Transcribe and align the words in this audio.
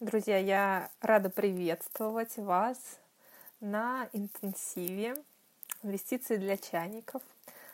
Друзья, 0.00 0.38
я 0.38 0.90
рада 1.00 1.28
приветствовать 1.28 2.36
вас 2.36 2.78
на 3.58 4.08
интенсиве 4.12 5.16
инвестиции 5.82 6.36
для 6.36 6.56
чайников. 6.56 7.20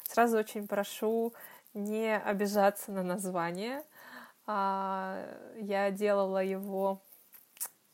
Сразу 0.05 0.39
очень 0.39 0.67
прошу 0.67 1.35
не 1.75 2.17
обижаться 2.17 2.93
на 2.93 3.03
название. 3.03 3.85
А, 4.47 5.23
я 5.57 5.91
делала 5.91 6.43
его, 6.43 6.99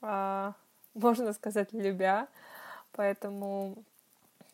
а, 0.01 0.55
можно 0.95 1.33
сказать, 1.33 1.73
любя, 1.73 2.29
поэтому 2.93 3.83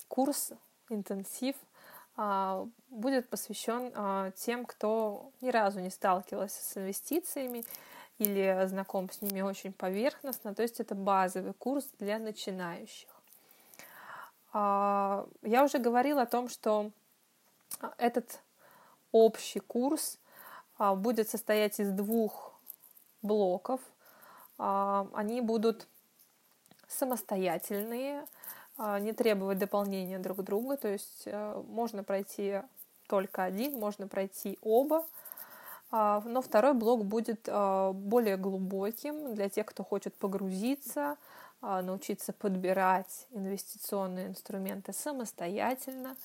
курс 0.08 0.52
интенсив 0.88 1.54
а, 2.16 2.66
будет 2.88 3.28
посвящен 3.28 4.32
тем, 4.36 4.64
кто 4.64 5.32
ни 5.42 5.50
разу 5.50 5.80
не 5.80 5.90
сталкивался 5.90 6.64
с 6.64 6.78
инвестициями 6.78 7.62
или 8.18 8.66
знаком 8.66 9.10
с 9.10 9.20
ними 9.20 9.42
очень 9.42 9.72
поверхностно. 9.72 10.54
То 10.54 10.62
есть 10.62 10.80
это 10.80 10.94
базовый 10.94 11.52
курс 11.52 11.88
для 11.98 12.18
начинающих. 12.18 13.08
А, 14.52 15.26
я 15.42 15.64
уже 15.64 15.78
говорила 15.78 16.22
о 16.22 16.26
том, 16.26 16.48
что 16.48 16.90
этот 17.98 18.40
общий 19.12 19.60
курс 19.60 20.18
а, 20.78 20.94
будет 20.94 21.28
состоять 21.28 21.78
из 21.78 21.90
двух 21.90 22.58
блоков. 23.20 23.80
А, 24.56 25.08
они 25.12 25.42
будут 25.42 25.86
самостоятельные, 26.88 28.26
не 29.00 29.12
требовать 29.12 29.58
дополнения 29.58 30.18
друг 30.18 30.42
друга. 30.42 30.76
То 30.76 30.88
есть 30.88 31.22
э, 31.24 31.62
можно 31.66 32.04
пройти 32.04 32.60
только 33.08 33.42
один, 33.42 33.78
можно 33.78 34.06
пройти 34.06 34.58
оба. 34.60 35.06
А, 35.90 36.20
но 36.24 36.42
второй 36.42 36.74
блок 36.74 37.04
будет 37.04 37.48
а, 37.48 37.92
более 37.92 38.36
глубоким 38.36 39.34
для 39.34 39.48
тех, 39.48 39.66
кто 39.66 39.84
хочет 39.84 40.14
погрузиться, 40.14 41.16
а, 41.60 41.80
научиться 41.82 42.32
подбирать 42.32 43.26
инвестиционные 43.30 44.28
инструменты 44.28 44.92
самостоятельно, 44.92 46.16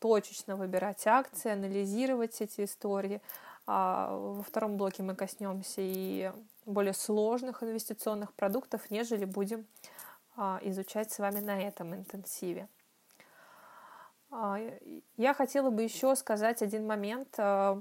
точечно 0.00 0.56
выбирать 0.56 1.06
акции, 1.06 1.52
анализировать 1.52 2.40
эти 2.40 2.64
истории. 2.64 3.20
Во 3.66 4.42
втором 4.42 4.76
блоке 4.76 5.02
мы 5.04 5.14
коснемся 5.14 5.80
и 5.80 6.32
более 6.66 6.92
сложных 6.92 7.62
инвестиционных 7.62 8.32
продуктов, 8.32 8.90
нежели 8.90 9.26
будем 9.26 9.64
изучать 10.62 11.12
с 11.12 11.20
вами 11.20 11.38
на 11.38 11.60
этом 11.60 11.94
интенсиве. 11.94 12.68
А, 14.36 14.58
я 15.16 15.32
хотела 15.32 15.70
бы 15.70 15.82
еще 15.82 16.16
сказать 16.16 16.60
один 16.60 16.88
момент 16.88 17.32
а, 17.38 17.80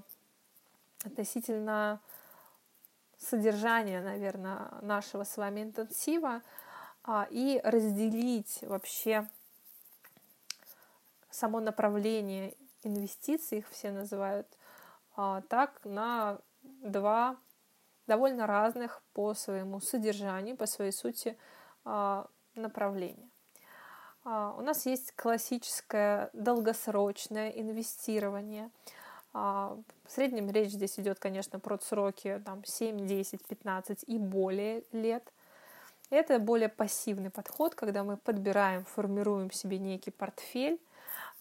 относительно 1.03 1.99
содержания, 3.17 4.01
наверное, 4.01 4.69
нашего 4.83 5.23
с 5.23 5.35
вами 5.35 5.63
интенсива 5.63 6.43
а, 7.03 7.27
и 7.31 7.59
разделить 7.63 8.59
вообще 8.61 9.27
само 11.31 11.59
направление 11.59 12.55
инвестиций, 12.83 13.57
их 13.59 13.69
все 13.69 13.91
называют 13.91 14.47
так, 15.15 15.79
на 15.83 16.39
два 16.61 17.37
довольно 18.05 18.45
разных 18.45 19.01
по 19.13 19.33
своему 19.33 19.79
содержанию, 19.79 20.55
по 20.57 20.67
своей 20.67 20.91
сути 20.91 21.37
направления. 22.55 23.32
А, 24.25 24.55
у 24.57 24.61
нас 24.61 24.85
есть 24.85 25.13
классическое 25.15 26.29
долгосрочное 26.33 27.49
инвестирование. 27.49 28.69
А, 29.33 29.77
в 30.05 30.11
среднем 30.11 30.49
речь 30.49 30.71
здесь 30.71 30.99
идет, 30.99 31.19
конечно, 31.19 31.59
про 31.59 31.77
сроки 31.79 32.41
там, 32.45 32.63
7, 32.63 33.05
10, 33.05 33.45
15 33.45 34.03
и 34.07 34.17
более 34.17 34.83
лет. 34.91 35.23
Это 36.09 36.39
более 36.39 36.69
пассивный 36.69 37.31
подход, 37.31 37.75
когда 37.75 38.03
мы 38.03 38.17
подбираем, 38.17 38.85
формируем 38.85 39.51
себе 39.51 39.77
некий 39.79 40.11
портфель 40.11 40.79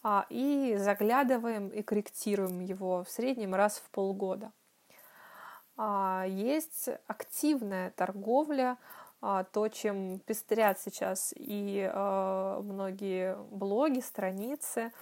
а, 0.02 0.26
и 0.28 0.76
заглядываем 0.76 1.68
и 1.68 1.82
корректируем 1.82 2.60
его 2.60 3.04
в 3.04 3.10
среднем 3.10 3.54
раз 3.54 3.78
в 3.78 3.90
полгода. 3.90 4.50
Есть 6.28 6.90
активная 7.06 7.90
торговля, 7.92 8.76
то, 9.22 9.68
чем 9.68 10.18
пестрят 10.18 10.80
сейчас 10.80 11.32
и 11.36 11.88
а, 11.92 12.60
многие 12.60 13.36
блоги, 13.52 14.00
страницы, 14.00 14.92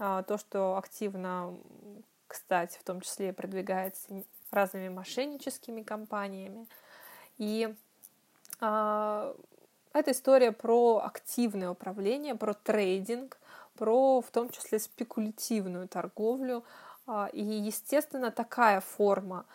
а, 0.00 0.24
то, 0.24 0.36
что 0.36 0.76
активно, 0.76 1.56
кстати, 2.26 2.76
в 2.78 2.82
том 2.82 3.00
числе 3.00 3.32
продвигается 3.32 4.24
разными 4.50 4.88
мошенническими 4.88 5.82
компаниями. 5.82 6.66
И 7.36 7.72
это 8.60 9.34
история 10.08 10.50
про 10.50 11.02
активное 11.04 11.70
управление, 11.70 12.34
про 12.34 12.54
трейдинг, 12.54 13.38
про 13.76 14.20
в 14.20 14.30
том 14.32 14.48
числе 14.48 14.80
спекулятивную 14.80 15.86
торговлю. 15.86 16.64
И, 17.32 17.42
естественно, 17.42 18.32
такая 18.32 18.80
форма 18.80 19.46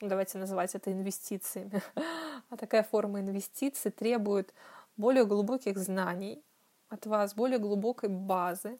давайте 0.00 0.38
называть 0.38 0.74
это 0.74 0.92
инвестициями, 0.92 1.82
а 2.50 2.56
такая 2.56 2.82
форма 2.82 3.20
инвестиций 3.20 3.90
требует 3.90 4.52
более 4.96 5.24
глубоких 5.24 5.78
знаний 5.78 6.42
от 6.88 7.06
вас, 7.06 7.34
более 7.34 7.58
глубокой 7.58 8.08
базы 8.08 8.78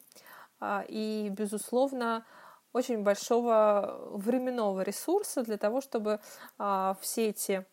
а, 0.59 0.83
и, 0.87 1.29
безусловно, 1.29 2.25
очень 2.73 3.03
большого 3.03 3.99
временного 4.13 4.81
ресурса 4.81 5.43
для 5.43 5.57
того, 5.57 5.81
чтобы 5.81 6.19
а, 6.57 6.95
все 7.01 7.29
эти 7.29 7.65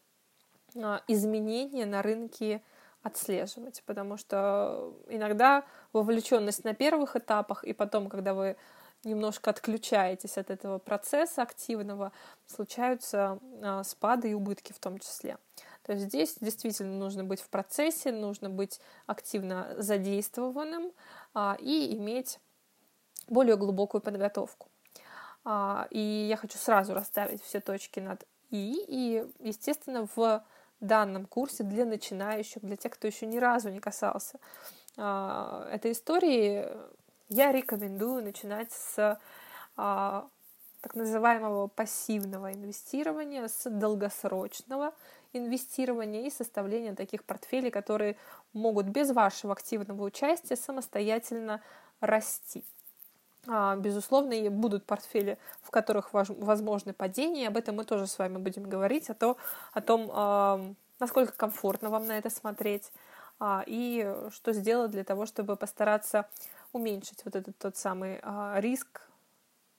а, 0.77 1.03
изменения 1.09 1.87
на 1.87 2.03
рынке 2.03 2.63
отслеживать, 3.03 3.83
потому 3.85 4.17
что 4.17 4.95
иногда 5.09 5.65
вовлеченность 5.93 6.65
на 6.65 6.75
первых 6.75 7.17
этапах 7.17 7.63
и 7.63 7.75
потом, 7.75 8.09
когда 8.09 8.33
вы 8.33 8.57
немножко 9.05 9.51
отключаетесь 9.51 10.39
от 10.39 10.51
этого 10.51 10.79
процесса 10.79 11.43
активного, 11.43 12.13
случаются 12.47 13.39
а, 13.63 13.85
спады 13.85 14.31
и 14.31 14.35
убытки 14.35 14.73
в 14.73 14.79
том 14.79 14.99
числе. 14.99 15.39
То 15.83 15.93
есть 15.93 16.07
здесь 16.07 16.37
действительно 16.41 16.99
нужно 16.99 17.25
быть 17.25 17.41
в 17.41 17.49
процессе, 17.49 18.13
нужно 18.13 18.49
быть 18.51 18.81
активно 19.07 19.75
задействованным 19.79 20.93
а, 21.35 21.57
и 21.61 21.95
иметь 21.97 22.41
более 23.29 23.57
глубокую 23.57 24.01
подготовку. 24.01 24.69
А, 25.45 25.87
и 25.91 26.01
я 26.01 26.37
хочу 26.37 26.59
сразу 26.59 26.95
расставить 26.95 27.43
все 27.43 27.61
точки 27.61 28.01
над 28.01 28.25
«и». 28.51 28.85
И, 28.89 29.27
естественно, 29.41 30.09
в 30.17 30.43
данном 30.81 31.27
курсе 31.27 31.65
для 31.65 31.85
начинающих, 31.85 32.63
для 32.63 32.77
тех, 32.77 32.93
кто 32.93 33.07
еще 33.07 33.27
ни 33.27 33.39
разу 33.39 33.71
не 33.71 33.81
касался 33.81 34.39
этой 34.97 35.91
истории, 35.91 36.69
я 37.29 37.53
рекомендую 37.53 38.23
начинать 38.23 38.73
с 38.73 39.19
а, 39.77 40.29
так 40.81 40.95
называемого 40.95 41.67
пассивного 41.69 42.53
инвестирования, 42.53 43.49
с 43.49 43.69
долгосрочного 43.71 44.93
инвестирования 45.33 46.27
и 46.27 46.31
составления 46.31 46.95
таких 46.95 47.25
портфелей, 47.25 47.71
которые 47.71 48.17
могут 48.53 48.87
без 48.87 49.11
вашего 49.11 49.53
активного 49.53 50.05
участия 50.05 50.57
самостоятельно 50.57 51.61
расти. 52.01 52.65
А, 53.47 53.77
безусловно, 53.77 54.33
и 54.33 54.49
будут 54.49 54.85
портфели, 54.85 55.39
в 55.63 55.71
которых 55.71 56.13
возможны 56.13 56.93
падения. 56.93 57.49
Об 57.49 57.57
этом 57.57 57.77
мы 57.77 57.85
тоже 57.85 58.07
с 58.07 58.19
вами 58.19 58.39
будем 58.39 58.65
говорить, 58.69 59.11
о, 59.11 59.15
то, 59.15 59.37
о 59.73 59.81
том, 59.81 60.11
а, 60.13 60.61
насколько 60.99 61.33
комфортно 61.33 61.91
вам 61.91 62.07
на 62.07 62.19
это 62.19 62.31
смотреть 62.31 62.93
а, 63.39 63.63
и 63.67 64.15
что 64.31 64.53
сделать 64.53 64.93
для 64.93 65.05
того, 65.05 65.27
чтобы 65.27 65.57
постараться 65.57 66.29
уменьшить 66.75 67.25
вот 67.25 67.37
этот 67.37 67.57
тот 67.57 67.77
самый 67.77 68.19
а, 68.23 68.61
риск 68.61 69.09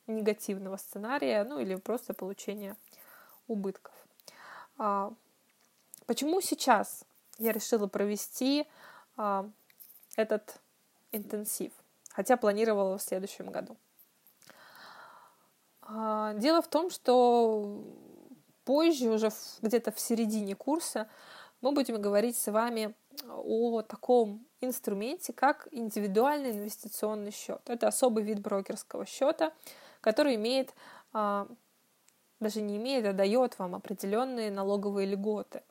негативного 0.07 0.77
сценария, 0.77 1.43
ну 1.43 1.59
или 1.59 1.75
просто 1.75 2.13
получения 2.13 2.77
убытков. 3.47 3.93
А, 4.77 5.13
почему 6.05 6.41
сейчас 6.41 7.03
я 7.37 7.51
решила 7.51 7.87
провести 7.87 8.67
а, 9.17 9.49
этот 10.15 10.61
интенсив, 11.11 11.73
хотя 12.09 12.37
планировала 12.37 12.97
в 12.97 13.01
следующем 13.01 13.51
году? 13.51 13.77
Дело 15.87 16.63
в 16.63 16.67
том, 16.67 16.89
что 16.89 17.83
позже, 18.63 19.11
уже 19.11 19.29
где-то 19.61 19.91
в 19.91 19.99
середине 19.99 20.55
курса, 20.55 21.07
мы 21.61 21.73
будем 21.73 22.01
говорить 22.01 22.35
с 22.37 22.51
вами 22.51 22.95
о 23.27 23.81
таком 23.81 24.45
инструменте, 24.61 25.33
как 25.33 25.67
индивидуальный 25.71 26.51
инвестиционный 26.51 27.31
счет. 27.31 27.61
Это 27.65 27.87
особый 27.87 28.23
вид 28.23 28.39
брокерского 28.39 29.05
счета, 29.05 29.53
который 30.01 30.35
имеет, 30.35 30.73
а, 31.13 31.47
даже 32.39 32.61
не 32.61 32.77
имеет, 32.77 33.05
а 33.05 33.13
дает 33.13 33.57
вам 33.59 33.75
определенные 33.75 34.51
налоговые 34.51 35.07
льготы. 35.07 35.63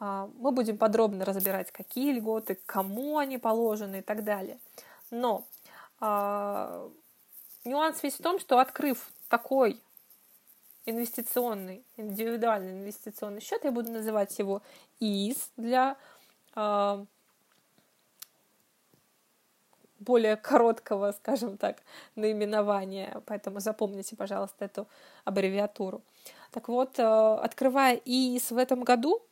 А, 0.00 0.28
мы 0.34 0.52
будем 0.52 0.78
подробно 0.78 1.24
разбирать, 1.24 1.70
какие 1.70 2.12
льготы, 2.12 2.58
кому 2.66 3.18
они 3.18 3.38
положены 3.38 3.98
и 3.98 4.02
так 4.02 4.24
далее. 4.24 4.58
Но 5.10 5.44
а, 6.00 6.90
нюанс 7.64 8.02
весь 8.02 8.14
в 8.14 8.22
том, 8.22 8.40
что 8.40 8.58
открыв 8.58 9.10
такой 9.28 9.80
инвестиционный, 10.86 11.84
индивидуальный 11.96 12.72
инвестиционный 12.72 13.40
счет, 13.40 13.64
я 13.64 13.70
буду 13.70 13.90
называть 13.92 14.36
его 14.38 14.62
ИИС 14.98 15.52
для 15.56 15.96
более 20.02 20.36
короткого, 20.36 21.12
скажем 21.12 21.56
так, 21.56 21.82
наименования, 22.16 23.22
поэтому 23.26 23.60
запомните, 23.60 24.16
пожалуйста, 24.16 24.64
эту 24.64 24.88
аббревиатуру. 25.24 26.02
Так 26.50 26.68
вот, 26.68 26.98
э, 26.98 27.02
открывая 27.02 27.96
ИИС 28.04 28.50
в 28.50 28.58
этом 28.58 28.82
году, 28.82 29.22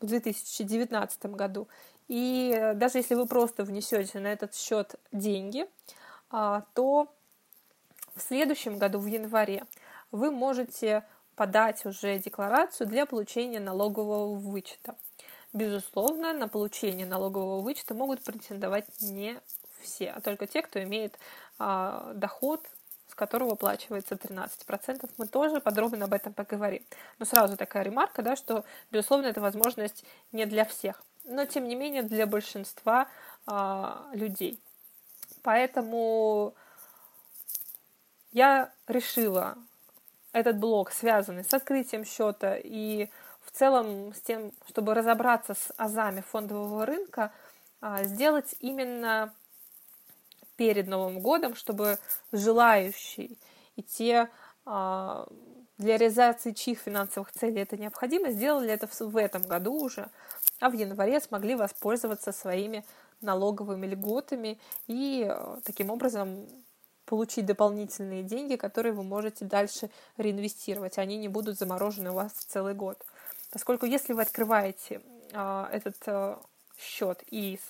в 0.00 0.06
2019 0.06 1.36
году, 1.36 1.68
и 2.08 2.72
даже 2.74 2.98
если 2.98 3.14
вы 3.14 3.26
просто 3.26 3.64
внесете 3.64 4.20
на 4.20 4.28
этот 4.28 4.54
счет 4.54 4.94
деньги, 5.12 5.66
а, 6.30 6.64
то 6.74 7.08
в 8.14 8.20
следующем 8.20 8.78
году, 8.78 8.98
в 8.98 9.06
январе, 9.06 9.64
вы 10.12 10.30
можете 10.30 11.04
подать 11.34 11.84
уже 11.84 12.18
декларацию 12.18 12.86
для 12.86 13.06
получения 13.06 13.60
налогового 13.60 14.34
вычета. 14.34 14.96
Безусловно, 15.56 16.34
на 16.34 16.48
получение 16.48 17.06
налогового 17.06 17.62
вычета 17.62 17.94
могут 17.94 18.22
претендовать 18.22 18.84
не 19.00 19.40
все, 19.80 20.10
а 20.10 20.20
только 20.20 20.46
те, 20.46 20.60
кто 20.60 20.82
имеет 20.82 21.18
а, 21.58 22.12
доход, 22.12 22.60
с 23.08 23.14
которого 23.14 23.50
выплачивается 23.50 24.16
13%. 24.16 25.10
Мы 25.16 25.26
тоже 25.26 25.62
подробно 25.62 26.04
об 26.04 26.12
этом 26.12 26.34
поговорим. 26.34 26.82
Но 27.18 27.24
сразу 27.24 27.56
такая 27.56 27.84
ремарка, 27.84 28.20
да, 28.20 28.36
что, 28.36 28.66
безусловно, 28.90 29.28
эта 29.28 29.40
возможность 29.40 30.04
не 30.30 30.44
для 30.44 30.66
всех, 30.66 31.02
но, 31.24 31.46
тем 31.46 31.66
не 31.68 31.74
менее, 31.74 32.02
для 32.02 32.26
большинства 32.26 33.08
а, 33.46 34.10
людей. 34.12 34.60
Поэтому 35.42 36.52
я 38.32 38.70
решила 38.88 39.56
этот 40.32 40.58
блок, 40.58 40.92
связанный 40.92 41.44
с 41.44 41.54
открытием 41.54 42.04
счета 42.04 42.58
и 42.62 43.08
в 43.46 43.50
целом 43.52 44.12
с 44.12 44.20
тем, 44.20 44.52
чтобы 44.68 44.94
разобраться 44.94 45.54
с 45.54 45.72
азами 45.76 46.20
фондового 46.20 46.84
рынка, 46.84 47.32
а, 47.80 48.04
сделать 48.04 48.54
именно 48.60 49.32
перед 50.56 50.88
Новым 50.88 51.20
годом, 51.20 51.54
чтобы 51.54 51.98
желающие 52.32 53.36
и 53.76 53.82
те, 53.82 54.28
а, 54.64 55.26
для 55.78 55.98
реализации 55.98 56.52
чьих 56.52 56.78
финансовых 56.78 57.32
целей 57.32 57.60
это 57.60 57.76
необходимо, 57.76 58.30
сделали 58.30 58.70
это 58.70 58.88
в 58.88 59.16
этом 59.16 59.42
году 59.42 59.74
уже, 59.74 60.08
а 60.58 60.70
в 60.70 60.72
январе 60.72 61.20
смогли 61.20 61.54
воспользоваться 61.54 62.32
своими 62.32 62.84
налоговыми 63.20 63.86
льготами 63.86 64.58
и 64.86 65.26
э, 65.28 65.56
таким 65.64 65.90
образом 65.90 66.46
получить 67.04 67.46
дополнительные 67.46 68.22
деньги, 68.22 68.56
которые 68.56 68.92
вы 68.92 69.02
можете 69.02 69.44
дальше 69.44 69.90
реинвестировать. 70.16 70.98
Они 70.98 71.16
не 71.16 71.28
будут 71.28 71.58
заморожены 71.58 72.10
у 72.10 72.14
вас 72.14 72.32
целый 72.32 72.74
год. 72.74 73.04
Поскольку 73.50 73.86
если 73.86 74.12
вы 74.12 74.22
открываете 74.22 75.00
э, 75.32 75.66
этот 75.72 75.96
э, 76.06 76.36
счет 76.78 77.22
ИИС 77.30 77.60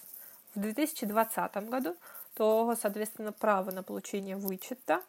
в 0.55 0.61
2020 0.61 1.57
году, 1.69 1.97
то, 2.35 2.77
соответственно, 2.81 3.33
право 3.33 3.71
на 3.71 3.83
получение 3.83 4.37
вычета 4.37 5.03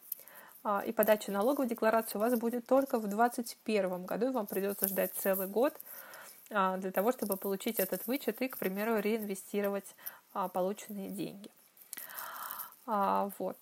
э, 0.64 0.82
и 0.86 0.92
подачу 0.92 1.32
налоговой 1.32 1.68
декларации 1.68 2.18
у 2.18 2.22
вас 2.22 2.38
будет 2.38 2.66
только 2.66 3.00
в 3.00 3.08
2021 3.08 4.06
году, 4.06 4.28
и 4.28 4.32
вам 4.32 4.46
придется 4.46 4.88
ждать 4.88 5.14
целый 5.16 5.48
год 5.48 5.74
э, 6.50 6.78
для 6.78 6.92
того, 6.92 7.12
чтобы 7.12 7.38
получить 7.38 7.80
этот 7.80 8.06
вычет 8.08 8.42
и, 8.42 8.48
к 8.48 8.58
примеру, 8.58 9.00
реинвестировать 9.00 9.96
полученные 10.54 11.10
деньги. 11.10 11.50
А, 12.88 13.30
вот. 13.38 13.58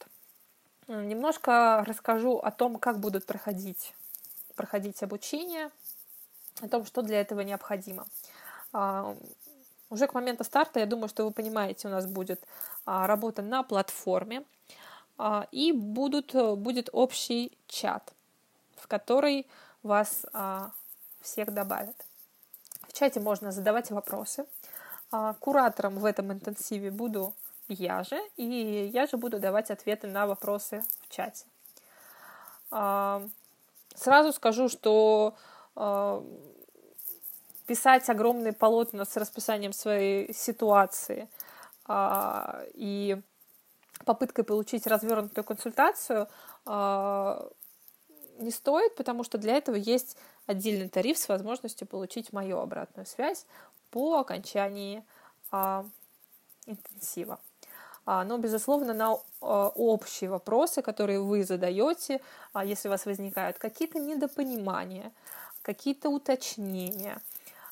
Немножко 0.88 1.84
расскажу 1.86 2.38
о 2.38 2.52
том, 2.52 2.78
как 2.78 3.00
будут 3.00 3.25
проходить, 3.25 3.96
проходить 4.56 5.02
обучение, 5.02 5.72
о 6.62 6.68
том, 6.68 6.86
что 6.86 7.02
для 7.02 7.22
этого 7.22 7.42
необходимо. 7.42 8.06
А, 8.72 9.16
уже 9.90 10.07
к 10.07 10.13
моменту 10.13 10.44
старта, 10.44 10.80
я 10.80 10.86
думаю, 10.86 11.10
что 11.10 11.25
вы 11.25 11.31
понимаете, 11.31 11.88
у 11.88 11.92
нас 11.92 12.06
будет 12.07 12.42
а, 12.86 13.07
работа 13.07 13.42
на 13.42 13.63
платформе, 13.63 14.44
а, 15.18 15.48
и 15.52 15.72
будут, 15.72 16.34
будет 16.34 16.90
общий 16.92 17.57
чат, 17.68 18.13
в 18.75 18.88
который 18.88 19.48
вас 19.84 20.25
всех 21.22 21.54
добавят. 21.54 21.96
В 22.88 22.94
чате 22.94 23.19
можно 23.19 23.52
задавать 23.52 23.92
вопросы. 23.92 24.46
Куратором 25.40 26.00
в 26.00 26.06
этом 26.06 26.34
интенсиве 26.34 26.92
буду 26.92 27.34
я 27.68 28.04
же, 28.04 28.19
и 28.36 28.90
я 28.92 29.06
же 29.06 29.18
буду 29.18 29.40
давать 29.40 29.69
ответы 29.69 30.07
на 30.07 30.25
вопросы 30.25 30.84
в 31.02 31.10
чате. 31.13 31.46
Сразу 33.96 34.34
скажу, 34.34 34.69
что 34.69 35.36
писать 37.66 38.10
огромные 38.10 38.54
полотна 38.54 39.06
с 39.06 39.18
расписанием 39.18 39.74
своей 39.74 40.33
ситуации 40.33 41.27
а, 41.86 42.63
и 42.74 43.22
попыткой 44.06 44.44
получить 44.44 44.88
развернутую 44.88 45.44
консультацию 45.44 46.27
не 48.38 48.51
стоит, 48.51 48.95
потому 48.95 49.24
что 49.24 49.38
для 49.38 49.56
этого 49.56 49.75
есть 49.75 50.18
отдельный 50.45 50.89
тариф 50.89 51.18
с 51.18 51.30
возможностью 51.30 51.88
получить 51.88 52.33
мою 52.33 52.60
обратную 52.60 53.06
связь 53.06 53.45
по 53.92 54.19
окончании 54.19 55.04
интенсива. 56.66 57.39
А, 58.06 58.24
но, 58.24 58.38
безусловно, 58.38 58.94
на 58.94 59.18
а, 59.42 59.69
общие 59.69 60.30
вопросы, 60.30 60.81
которые 60.81 61.19
вы 61.19 61.44
задаете, 61.44 62.21
а, 62.54 62.63
если 62.63 62.88
у 62.88 62.92
вас 62.92 63.06
возникают 63.06 63.57
какие-то 63.57 64.00
недопонимания, 64.00 65.12
какие-то 65.65 66.09
уточнения, 66.09 67.19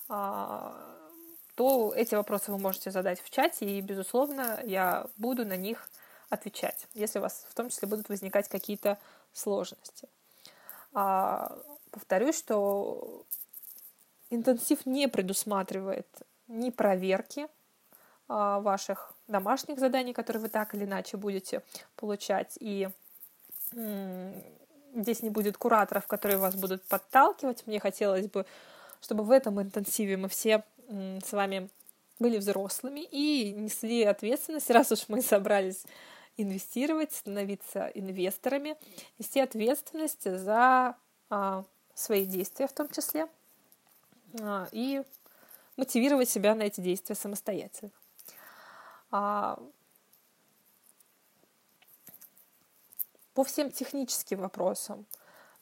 то 0.07 1.93
эти 1.95 2.15
вопросы 2.15 2.51
вы 2.51 2.57
можете 2.57 2.89
задать 2.89 3.21
в 3.21 3.29
чате, 3.29 3.65
и, 3.65 3.81
безусловно, 3.81 4.59
я 4.63 5.05
буду 5.17 5.45
на 5.45 5.55
них 5.55 5.87
отвечать, 6.29 6.87
если 6.95 7.19
у 7.19 7.21
вас 7.21 7.45
в 7.47 7.53
том 7.53 7.69
числе 7.69 7.87
будут 7.87 8.09
возникать 8.09 8.49
какие-то 8.49 8.97
сложности. 9.31 10.09
Повторюсь, 10.91 12.39
что 12.39 13.25
интенсив 14.31 14.87
не 14.87 15.07
предусматривает 15.07 16.07
ни 16.47 16.71
проверки 16.71 17.47
ваших 18.27 19.13
домашних 19.27 19.77
заданий, 19.77 20.13
которые 20.13 20.41
вы 20.41 20.49
так 20.49 20.73
или 20.73 20.85
иначе 20.85 21.17
будете 21.17 21.61
получать. 21.95 22.57
И 22.59 22.89
здесь 24.95 25.21
не 25.21 25.29
будет 25.29 25.57
кураторов, 25.57 26.07
которые 26.07 26.37
вас 26.37 26.55
будут 26.55 26.83
подталкивать. 26.83 27.65
Мне 27.67 27.79
хотелось 27.79 28.27
бы, 28.27 28.45
чтобы 29.01 29.23
в 29.23 29.31
этом 29.31 29.61
интенсиве 29.61 30.17
мы 30.17 30.29
все 30.29 30.63
с 30.89 31.31
вами 31.31 31.69
были 32.19 32.37
взрослыми 32.37 33.01
и 33.01 33.51
несли 33.51 34.03
ответственность, 34.03 34.69
раз 34.69 34.91
уж 34.91 35.05
мы 35.07 35.21
собрались 35.21 35.83
инвестировать, 36.37 37.13
становиться 37.13 37.87
инвесторами, 37.93 38.75
нести 39.19 39.39
ответственность 39.39 40.23
за 40.23 40.95
а, 41.29 41.63
свои 41.93 42.25
действия 42.25 42.67
в 42.67 42.73
том 42.73 42.89
числе 42.89 43.27
а, 44.41 44.67
и 44.71 45.03
мотивировать 45.77 46.29
себя 46.29 46.55
на 46.55 46.63
эти 46.63 46.81
действия 46.81 47.15
самостоятельно. 47.15 47.91
А, 49.11 49.59
по 53.33 53.43
всем 53.43 53.71
техническим 53.71 54.39
вопросам 54.39 55.05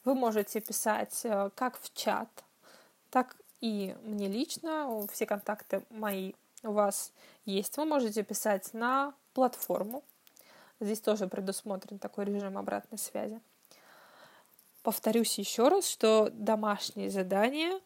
вы 0.03 0.15
можете 0.15 0.59
писать 0.59 1.21
э, 1.23 1.49
как 1.55 1.79
в 1.79 1.93
чат, 1.93 2.29
так 3.09 3.35
и 3.61 3.95
мне 4.03 4.27
лично. 4.27 5.07
Все 5.11 5.25
контакты 5.25 5.83
мои 5.89 6.33
у 6.63 6.71
вас 6.71 7.11
есть. 7.45 7.77
Вы 7.77 7.85
можете 7.85 8.23
писать 8.23 8.73
на 8.73 9.13
платформу. 9.33 10.03
Здесь 10.79 10.99
тоже 10.99 11.27
предусмотрен 11.27 11.99
такой 11.99 12.25
режим 12.25 12.57
обратной 12.57 12.97
связи. 12.97 13.39
Повторюсь 14.81 15.37
еще 15.37 15.67
раз, 15.67 15.87
что 15.87 16.29
домашние 16.31 17.11
задания 17.11 17.79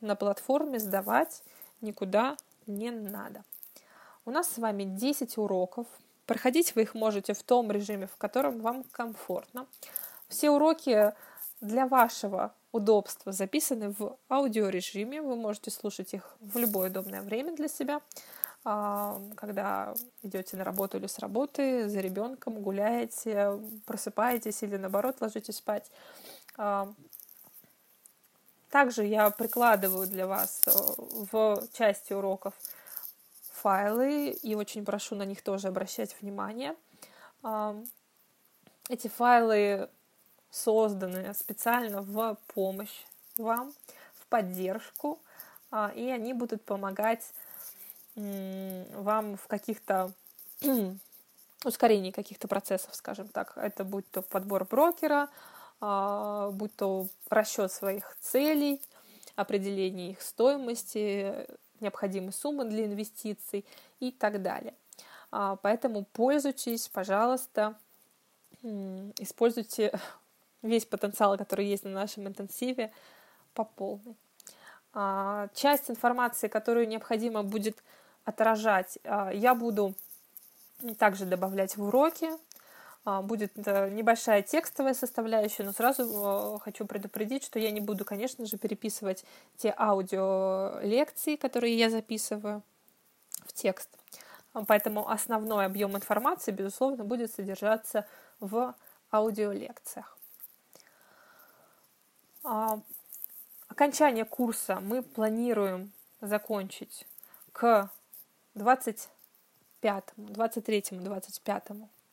на 0.00 0.14
платформе 0.14 0.78
сдавать 0.78 1.42
никуда 1.80 2.36
не 2.66 2.92
надо. 2.92 3.44
У 4.24 4.30
нас 4.30 4.52
с 4.52 4.58
вами 4.58 4.84
10 4.84 5.36
уроков. 5.38 5.86
Проходить 6.28 6.74
вы 6.74 6.82
их 6.82 6.94
можете 6.94 7.32
в 7.32 7.42
том 7.42 7.72
режиме, 7.72 8.06
в 8.06 8.18
котором 8.18 8.60
вам 8.60 8.84
комфортно. 8.92 9.66
Все 10.28 10.50
уроки 10.50 11.14
для 11.62 11.86
вашего 11.86 12.52
удобства 12.70 13.32
записаны 13.32 13.94
в 13.98 14.14
аудиорежиме. 14.28 15.22
Вы 15.22 15.36
можете 15.36 15.70
слушать 15.70 16.12
их 16.12 16.36
в 16.40 16.58
любое 16.58 16.90
удобное 16.90 17.22
время 17.22 17.56
для 17.56 17.66
себя, 17.66 18.02
а, 18.62 19.18
когда 19.36 19.94
идете 20.22 20.58
на 20.58 20.64
работу 20.64 20.98
или 20.98 21.06
с 21.06 21.18
работы, 21.18 21.88
за 21.88 22.00
ребенком, 22.00 22.60
гуляете, 22.60 23.58
просыпаетесь 23.86 24.62
или 24.62 24.76
наоборот 24.76 25.16
ложитесь 25.22 25.56
спать. 25.56 25.90
А, 26.58 26.92
также 28.68 29.06
я 29.06 29.30
прикладываю 29.30 30.06
для 30.06 30.26
вас 30.26 30.60
э, 30.66 30.70
в 31.32 31.66
части 31.72 32.12
уроков 32.12 32.52
файлы, 33.62 34.30
и 34.30 34.54
очень 34.54 34.84
прошу 34.84 35.14
на 35.14 35.24
них 35.24 35.42
тоже 35.42 35.68
обращать 35.68 36.16
внимание. 36.20 36.74
Эти 38.88 39.08
файлы 39.08 39.88
созданы 40.50 41.34
специально 41.34 42.00
в 42.00 42.38
помощь 42.54 43.04
вам, 43.36 43.72
в 44.14 44.26
поддержку, 44.26 45.20
а, 45.70 45.92
и 45.94 46.08
они 46.10 46.32
будут 46.32 46.64
помогать 46.64 47.32
вам 48.14 49.36
в 49.36 49.46
каких-то 49.46 50.12
ускорении 51.64 52.10
каких-то 52.10 52.48
процессов, 52.48 52.94
скажем 52.94 53.28
так. 53.28 53.52
Это 53.56 53.84
будь 53.84 54.10
то 54.10 54.22
подбор 54.22 54.64
брокера, 54.64 55.28
а, 55.80 56.50
будь 56.50 56.74
то 56.74 57.08
расчет 57.28 57.70
своих 57.70 58.16
целей, 58.20 58.82
определение 59.36 60.12
их 60.12 60.22
стоимости, 60.22 61.46
необходимой 61.80 62.32
суммы 62.32 62.64
для 62.64 62.86
инвестиций 62.86 63.64
и 64.00 64.10
так 64.10 64.42
далее. 64.42 64.74
А, 65.30 65.56
поэтому 65.56 66.04
пользуйтесь, 66.04 66.88
пожалуйста, 66.88 67.76
используйте 68.62 69.92
весь 70.62 70.86
потенциал, 70.86 71.36
который 71.36 71.66
есть 71.66 71.84
на 71.84 71.90
нашем 71.90 72.26
интенсиве, 72.26 72.92
по 73.54 73.64
полной. 73.64 74.16
А, 74.92 75.48
часть 75.54 75.90
информации, 75.90 76.48
которую 76.48 76.88
необходимо 76.88 77.42
будет 77.42 77.82
отражать, 78.24 78.98
а, 79.04 79.30
я 79.30 79.54
буду 79.54 79.94
также 80.98 81.24
добавлять 81.24 81.76
в 81.76 81.82
уроки. 81.82 82.28
Будет 83.22 83.52
э, 83.56 83.90
небольшая 83.90 84.42
текстовая 84.42 84.94
составляющая, 84.94 85.62
но 85.62 85.72
сразу 85.72 86.60
хочу 86.62 86.84
предупредить, 86.84 87.44
что 87.44 87.58
я 87.58 87.70
не 87.70 87.80
буду, 87.80 88.04
конечно 88.04 88.44
же, 88.44 88.58
переписывать 88.58 89.24
те 89.56 89.74
аудио 89.76 90.80
лекции, 90.82 91.36
которые 91.36 91.78
я 91.78 91.90
записываю 91.90 92.62
в 93.46 93.52
текст. 93.52 93.88
Поэтому 94.66 95.08
основной 95.08 95.66
объем 95.66 95.96
информации, 95.96 96.50
безусловно, 96.50 97.04
будет 97.04 97.32
содержаться 97.32 98.06
в 98.40 98.74
аудиолекциях. 99.12 100.18
А, 102.44 102.80
окончание 103.68 104.24
курса 104.24 104.80
мы 104.80 105.02
планируем 105.02 105.92
закончить 106.20 107.06
к 107.52 107.90
25, 108.54 110.04
23, 110.16 110.84
25 110.90 111.64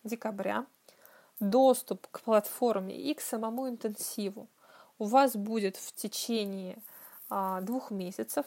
декабря. 0.04 0.66
Доступ 1.40 2.08
к 2.12 2.22
платформе 2.22 2.96
и 2.96 3.14
к 3.14 3.22
самому 3.22 3.68
интенсиву 3.68 4.48
у 4.98 5.06
вас 5.06 5.36
будет 5.36 5.76
в 5.76 5.94
течение 5.94 6.78
а, 7.30 7.62
двух 7.62 7.92
месяцев, 7.92 8.46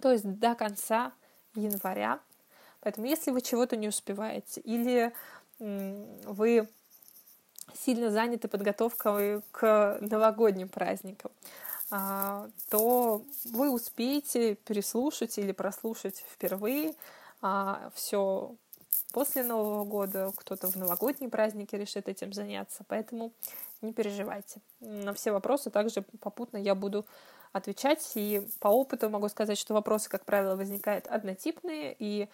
то 0.00 0.12
есть 0.12 0.24
до 0.38 0.54
конца 0.54 1.12
января. 1.54 2.20
Поэтому 2.80 3.06
если 3.06 3.30
вы 3.30 3.40
чего-то 3.40 3.76
не 3.76 3.88
успеваете 3.88 4.60
или 4.60 5.12
вы 5.58 6.68
сильно 7.74 8.10
заняты 8.10 8.48
подготовкой 8.48 9.42
к 9.50 9.98
новогодним 10.00 10.68
праздникам, 10.68 11.30
а, 11.90 12.48
то 12.68 13.22
вы 13.44 13.70
успеете 13.70 14.56
переслушать 14.56 15.38
или 15.38 15.52
прослушать 15.52 16.24
впервые 16.32 16.94
а, 17.42 17.90
все 17.94 18.54
после 19.16 19.42
Нового 19.42 19.86
года, 19.86 20.30
кто-то 20.36 20.68
в 20.68 20.76
новогодние 20.76 21.30
праздники 21.30 21.74
решит 21.74 22.06
этим 22.06 22.34
заняться, 22.34 22.84
поэтому 22.86 23.32
не 23.80 23.94
переживайте. 23.94 24.60
На 24.80 25.14
все 25.14 25.32
вопросы 25.32 25.70
также 25.70 26.02
попутно 26.02 26.58
я 26.58 26.74
буду 26.74 27.06
отвечать, 27.54 28.12
и 28.14 28.46
по 28.60 28.68
опыту 28.68 29.08
могу 29.08 29.30
сказать, 29.30 29.56
что 29.56 29.72
вопросы, 29.72 30.10
как 30.10 30.26
правило, 30.26 30.54
возникают 30.54 31.06
однотипные, 31.06 31.96
и 31.98 32.28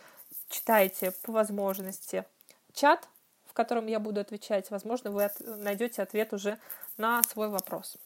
читайте 0.48 1.12
по 1.22 1.30
возможности 1.30 2.24
чат, 2.72 3.08
в 3.46 3.52
котором 3.52 3.86
я 3.86 4.00
буду 4.00 4.18
отвечать. 4.18 4.68
Возможно, 4.72 5.12
вы 5.12 5.26
от, 5.26 5.38
найдете 5.38 6.02
ответ 6.02 6.32
уже 6.32 6.58
на 6.96 7.22
свой 7.22 7.48
вопрос. 7.48 7.96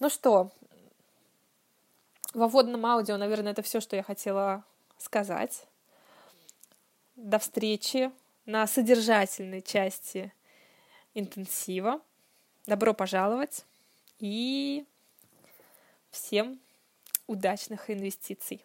Ну 0.00 0.10
что, 0.10 0.50
во 2.34 2.46
вводном 2.46 2.84
аудио, 2.84 3.16
наверное, 3.16 3.52
это 3.52 3.62
все, 3.62 3.80
что 3.80 3.96
я 3.96 4.02
хотела 4.02 4.64
сказать. 4.98 5.64
До 7.22 7.38
встречи 7.38 8.10
на 8.46 8.66
содержательной 8.66 9.60
части 9.60 10.32
интенсива. 11.12 12.00
Добро 12.64 12.94
пожаловать 12.94 13.66
и 14.18 14.86
всем 16.10 16.58
удачных 17.26 17.90
инвестиций. 17.90 18.64